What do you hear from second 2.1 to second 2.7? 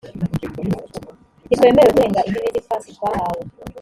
imbibi